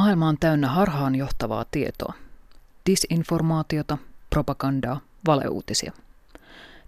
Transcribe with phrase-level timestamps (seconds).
[0.00, 2.14] Maailma on täynnä harhaan johtavaa tietoa.
[2.86, 3.98] Disinformaatiota,
[4.30, 5.92] propagandaa, valeuutisia.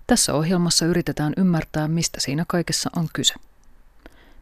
[0.06, 3.34] Tässä ohjelmassa yritetään ymmärtää, mistä siinä kaikessa on kyse.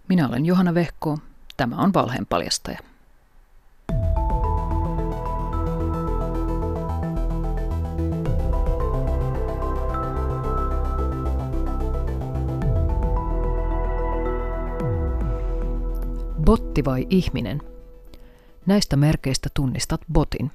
[0.08, 1.18] Minä olen Johanna Vehko,
[1.56, 2.78] tämä on Valheen paljastaja.
[16.44, 17.62] Botti vai ihminen?
[18.66, 20.50] Näistä merkeistä tunnistat botin.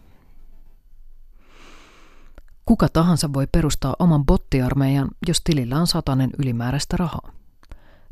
[2.66, 7.32] Kuka tahansa voi perustaa oman bottiarmeijan, jos tilillä on satanen ylimääräistä rahaa.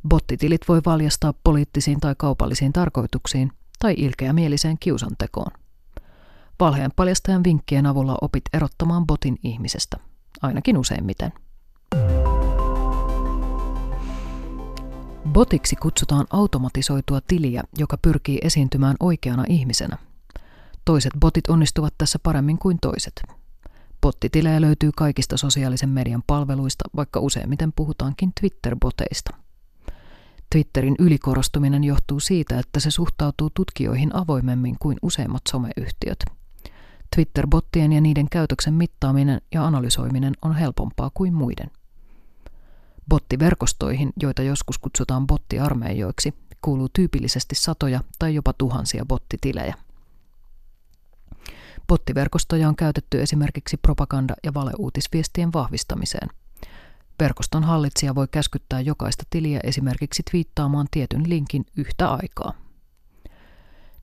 [0.08, 5.52] Bottitilit voi valjastaa poliittisiin tai kaupallisiin tarkoituksiin tai ilkeämieliseen kiusantekoon.
[6.60, 9.98] Valheen paljastajan vinkkien avulla opit erottamaan botin ihmisestä,
[10.42, 11.34] ainakin useimmiten.
[15.30, 19.98] Botiksi kutsutaan automatisoitua tiliä, joka pyrkii esiintymään oikeana ihmisenä.
[20.86, 23.24] Toiset botit onnistuvat tässä paremmin kuin toiset.
[24.02, 29.38] Bottitilejä löytyy kaikista sosiaalisen median palveluista, vaikka useimmiten puhutaankin Twitter-boteista.
[30.50, 36.26] Twitterin ylikorostuminen johtuu siitä, että se suhtautuu tutkijoihin avoimemmin kuin useimmat someyhtiöt.
[37.16, 41.72] Twitter-bottien ja niiden käytöksen mittaaminen ja analysoiminen on helpompaa kuin muiden.
[43.10, 49.76] Bottiverkostoihin, joita joskus kutsutaan bottiarmeijoiksi, kuuluu tyypillisesti satoja tai jopa tuhansia bottitilejä.
[51.88, 56.30] Bottiverkostoja on käytetty esimerkiksi propaganda- ja valeuutisviestien vahvistamiseen.
[57.20, 62.54] Verkoston hallitsija voi käskyttää jokaista tiliä esimerkiksi twiittaamaan tietyn linkin yhtä aikaa.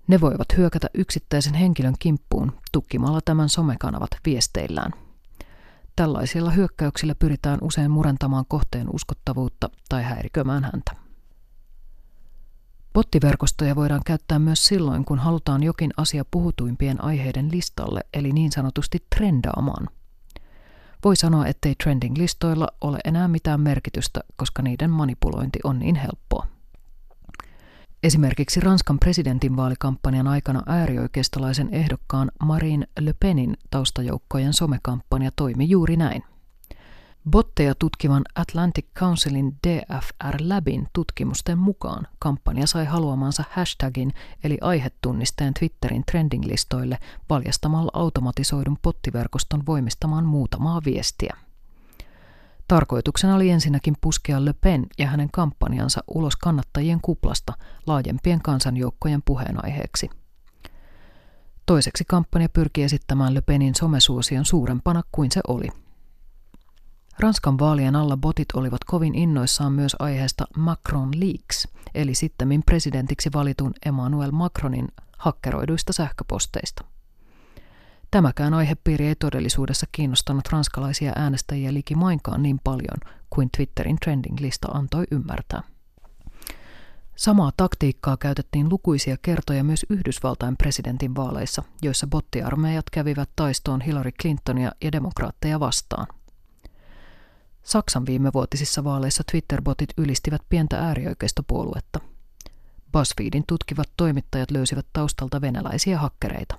[0.06, 4.92] Ne voivat hyökätä yksittäisen henkilön kimppuun tukkimalla tämän somekanavat viesteillään–
[6.00, 10.92] Tällaisilla hyökkäyksillä pyritään usein murentamaan kohteen uskottavuutta tai häirikömään häntä.
[12.92, 18.98] Bottiverkostoja voidaan käyttää myös silloin, kun halutaan jokin asia puhutuimpien aiheiden listalle, eli niin sanotusti
[19.16, 19.88] trendaamaan.
[21.04, 26.46] Voi sanoa, ettei trending-listoilla ole enää mitään merkitystä, koska niiden manipulointi on niin helppoa.
[28.02, 36.22] Esimerkiksi Ranskan presidentinvaalikampanjan aikana äärioikeistolaisen ehdokkaan Marine Le Penin taustajoukkojen somekampanja toimi juuri näin.
[37.30, 44.12] Botteja tutkivan Atlantic Councilin DFR Labin tutkimusten mukaan kampanja sai haluamansa hashtagin
[44.44, 46.98] eli aihetunnisteen Twitterin trending-listoille
[47.30, 51.36] valjastamalla automatisoidun pottiverkoston voimistamaan muutamaa viestiä.
[52.70, 57.52] Tarkoituksena oli ensinnäkin puskea Le Pen ja hänen kampanjansa ulos kannattajien kuplasta
[57.86, 60.10] laajempien kansanjoukkojen puheenaiheeksi.
[61.66, 65.68] Toiseksi kampanja pyrki esittämään Le Penin somesuosion suurempana kuin se oli.
[67.18, 73.72] Ranskan vaalien alla botit olivat kovin innoissaan myös aiheesta Macron Leaks, eli sittemmin presidentiksi valitun
[73.86, 74.88] Emmanuel Macronin
[75.18, 76.84] hakkeroiduista sähköposteista.
[78.10, 82.98] Tämäkään aihepiiri ei todellisuudessa kiinnostanut ranskalaisia äänestäjiä likimainkaan niin paljon
[83.30, 85.62] kuin Twitterin trending-lista antoi ymmärtää.
[87.16, 94.72] Samaa taktiikkaa käytettiin lukuisia kertoja myös Yhdysvaltain presidentin vaaleissa, joissa bottiarmeijat kävivät taistoon Hillary Clintonia
[94.84, 96.06] ja demokraatteja vastaan.
[97.62, 102.00] Saksan viimevuotisissa vaaleissa Twitter-botit ylistivät pientä äärioikeistopuoluetta.
[102.92, 106.58] BuzzFeedin tutkivat toimittajat löysivät taustalta venäläisiä hakkereita.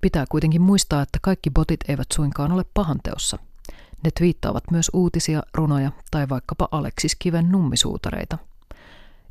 [0.00, 3.38] Pitää kuitenkin muistaa, että kaikki botit eivät suinkaan ole pahanteossa.
[4.04, 8.38] Ne twiittaavat myös uutisia, runoja tai vaikkapa Aleksis Kiven nummisuutareita.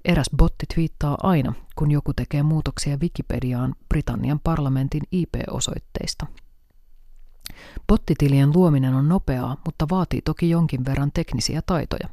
[0.06, 6.25] Eräs botti twiittaa aina, kun joku tekee muutoksia Wikipediaan Britannian parlamentin IP-osoitteista.
[7.88, 12.09] Bottitilien luominen on nopeaa, mutta vaatii toki jonkin verran teknisiä taitoja.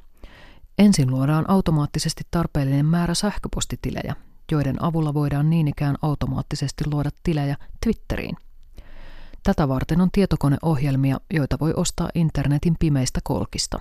[0.79, 4.17] Ensin luodaan automaattisesti tarpeellinen määrä sähköpostitilejä,
[4.53, 8.37] joiden avulla voidaan niin ikään automaattisesti luoda tilejä Twitteriin.
[9.47, 13.81] Tätä varten on tietokoneohjelmia, joita voi ostaa internetin pimeistä kolkista.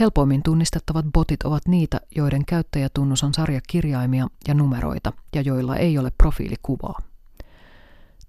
[0.00, 6.12] Helpoimmin tunnistettavat botit ovat niitä, joiden käyttäjätunnus on sarjakirjaimia ja numeroita ja joilla ei ole
[6.18, 6.98] profiilikuvaa.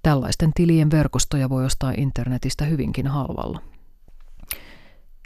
[0.03, 3.61] Tällaisten tilien verkostoja voi ostaa internetistä hyvinkin halvalla.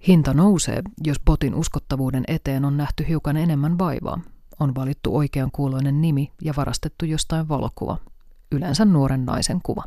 [0.07, 4.21] Hinta nousee, jos botin uskottavuuden eteen on nähty hiukan enemmän vaivaa.
[4.59, 7.97] On valittu oikean kuuloinen nimi ja varastettu jostain valokuva,
[8.51, 9.83] yleensä nuoren naisen kuva.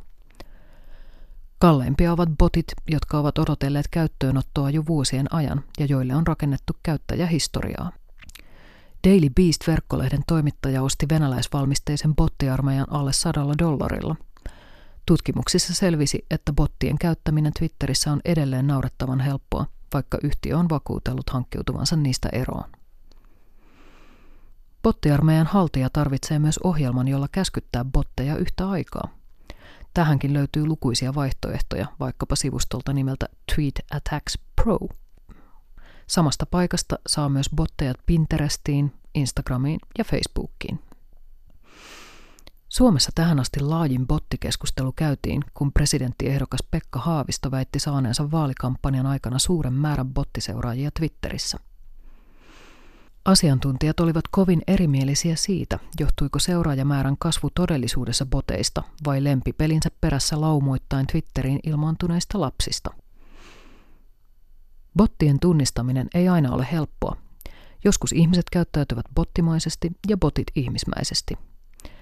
[1.59, 7.93] Kalleimpia ovat botit, jotka ovat odotelleet käyttöönottoa jo vuosien ajan ja joille on rakennettu käyttäjähistoriaa.
[9.09, 14.17] Daily Beast-verkkolehden toimittaja osti venäläisvalmisteisen bottiarmeijan alle sadalla dollarilla.
[15.07, 21.97] Tutkimuksissa selvisi, että bottien käyttäminen Twitterissä on edelleen naurettavan helppoa, vaikka yhtiö on vakuutellut hankkiutuvansa
[21.97, 22.71] niistä eroon.
[24.83, 29.16] Bottiarmeijan haltija tarvitsee myös ohjelman, jolla käskyttää botteja yhtä aikaa.
[29.97, 34.79] Tähänkin löytyy lukuisia vaihtoehtoja, vaikkapa sivustolta nimeltä Tweet Attacks Pro.
[36.07, 40.79] Samasta paikasta saa myös botteja Pinterestiin, Instagramiin ja Facebookiin.
[42.69, 49.73] Suomessa tähän asti laajin bottikeskustelu käytiin, kun presidenttiehdokas Pekka Haavisto väitti saaneensa vaalikampanjan aikana suuren
[49.73, 51.59] määrän bottiseuraajia Twitterissä.
[53.27, 61.61] Asiantuntijat olivat kovin erimielisiä siitä, johtuiko seuraajamäärän kasvu todellisuudessa boteista vai lempipelinsä perässä laumoittain Twitteriin
[61.67, 62.91] ilmaantuneista lapsista.
[64.97, 67.17] Bottien tunnistaminen ei aina ole helppoa.
[67.85, 71.39] Joskus ihmiset käyttäytyvät bottimaisesti ja botit ihmismäisesti–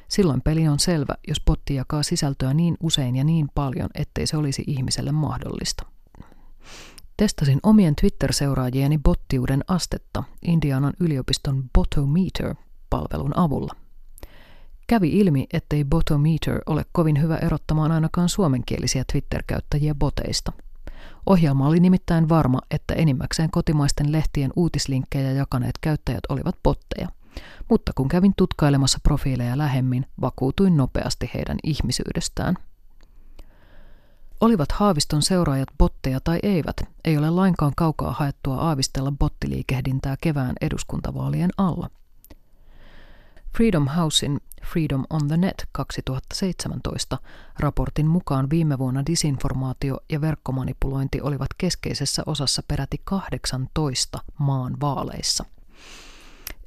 [0.09, 4.37] Silloin peli on selvä, jos botti jakaa sisältöä niin usein ja niin paljon, ettei se
[4.37, 5.87] olisi ihmiselle mahdollista.
[7.17, 13.73] Testasin omien Twitter-seuraajieni bottiuden astetta Indianan yliopiston Botometer-palvelun avulla.
[14.87, 20.53] Kävi ilmi, ettei Botometer ole kovin hyvä erottamaan ainakaan suomenkielisiä Twitter-käyttäjiä boteista.
[21.27, 27.09] Ohjelma oli nimittäin varma, että enimmäkseen kotimaisten lehtien uutislinkkejä jakaneet käyttäjät olivat botteja–
[27.71, 32.57] mutta kun kävin tutkailemassa profiileja lähemmin, vakuutuin nopeasti heidän ihmisyydestään.
[34.45, 41.51] Olivat Haaviston seuraajat botteja tai eivät, ei ole lainkaan kaukaa haettua aavistella bottiliikehdintää kevään eduskuntavaalien
[41.57, 41.91] alla.
[43.57, 44.41] Freedom Housein
[44.73, 47.19] Freedom on the Net 2017
[47.59, 55.45] raportin mukaan viime vuonna disinformaatio ja verkkomanipulointi olivat keskeisessä osassa peräti 18 maan vaaleissa.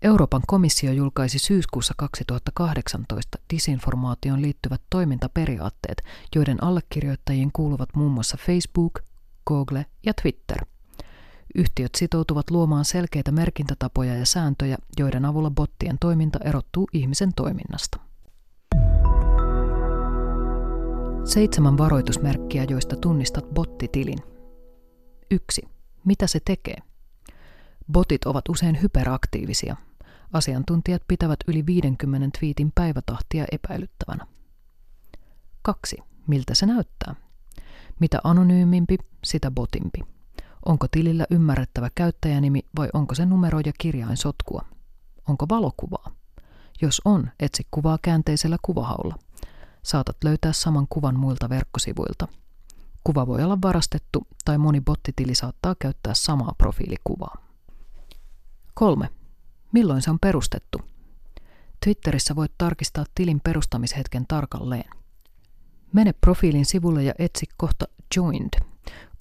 [0.02, 6.04] Euroopan komissio julkaisi syyskuussa 2018 disinformaation liittyvät toimintaperiaatteet,
[6.36, 9.00] joiden allekirjoittajiin kuuluvat muun muassa Facebook,
[9.48, 10.66] Google ja Twitter.
[11.56, 18.00] Yhtiöt sitoutuvat luomaan selkeitä merkintätapoja ja sääntöjä, joiden avulla bottien toiminta erottuu ihmisen toiminnasta.
[21.26, 24.20] Seitsemän varoitusmerkkiä, joista tunnistat bottitilin.
[25.32, 25.62] 1.
[26.06, 26.78] Mitä se tekee?
[27.92, 29.76] Botit ovat usein hyperaktiivisia.
[30.34, 34.28] Asiantuntijat pitävät yli 50 twiitin päivätahtia epäilyttävänä.
[35.62, 35.98] 2.
[36.28, 37.16] Miltä se näyttää?
[38.00, 40.00] Mitä anonyymimpi, sitä botimpi.
[40.66, 44.66] Onko tilillä ymmärrettävä käyttäjänimi vai onko se numero ja kirjain sotkua?
[45.28, 46.12] Onko valokuvaa?
[46.82, 49.16] Jos on, etsi kuvaa käänteisellä kuvahaulla.
[49.84, 52.28] Saatat löytää saman kuvan muilta verkkosivuilta.
[53.04, 57.38] Kuva voi olla varastettu tai moni bottitili saattaa käyttää samaa profiilikuvaa.
[58.74, 59.10] 3.
[59.72, 60.82] Milloin se on perustettu?
[61.86, 64.90] Twitterissä voit tarkistaa tilin perustamishetken tarkalleen.
[65.94, 67.86] Mene profiilin sivulle ja etsi kohta
[68.16, 68.60] Joined.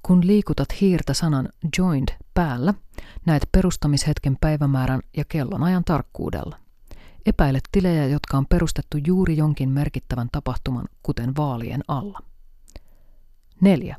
[0.03, 1.49] Kun liikutat hiirtä sanan
[1.79, 2.75] Joined päällä,
[3.27, 6.59] näet perustamishetken päivämäärän ja kellonajan tarkkuudella.
[7.27, 12.19] Epäile tilejä, jotka on perustettu juuri jonkin merkittävän tapahtuman, kuten vaalien alla.
[13.61, 13.97] 4.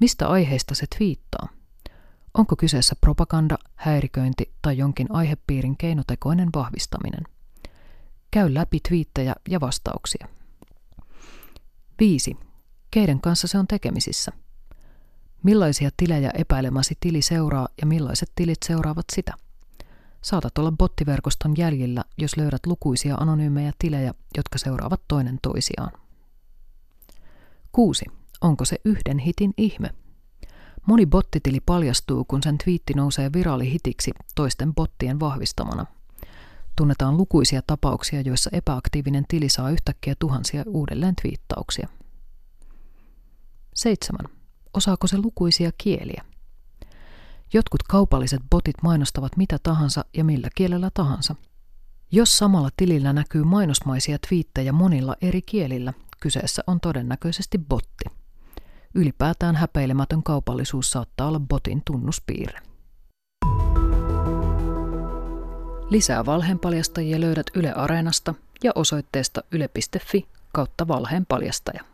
[0.00, 1.48] Mistä aiheesta se twiittaa?
[2.38, 7.24] Onko kyseessä propaganda, häiriköinti tai jonkin aihepiirin keinotekoinen vahvistaminen?
[8.30, 10.28] Käy läpi twiittejä ja vastauksia.
[12.00, 12.36] 5.
[12.90, 14.32] Keiden kanssa se on tekemisissä?
[15.42, 19.32] Millaisia tilejä epäilemäsi tili seuraa ja millaiset tilit seuraavat sitä?
[20.22, 25.92] Saatat olla bottiverkoston jäljillä, jos löydät lukuisia anonyymejä tilejä, jotka seuraavat toinen toisiaan.
[27.72, 28.04] 6.
[28.40, 29.90] Onko se yhden hitin ihme?
[30.86, 35.86] Moni bottitili paljastuu, kun sen twiitti nousee viraalihitiksi toisten bottien vahvistamana.
[36.76, 41.88] Tunnetaan lukuisia tapauksia, joissa epäaktiivinen tili saa yhtäkkiä tuhansia uudelleen twiittauksia.
[43.74, 44.20] 7.
[44.74, 46.24] Osaako se lukuisia kieliä?
[47.52, 51.34] Jotkut kaupalliset botit mainostavat mitä tahansa ja millä kielellä tahansa.
[52.12, 58.15] Jos samalla tilillä näkyy mainosmaisia twiittejä monilla eri kielillä, kyseessä on todennäköisesti botti.
[58.96, 62.60] Ylipäätään häpeilemätön kaupallisuus saattaa olla botin tunnuspiirre.
[65.90, 68.34] Lisää valheenpaljastajia löydät Yle Areenasta
[68.64, 71.84] ja osoitteesta yle.fi kautta valheenpaljastaja.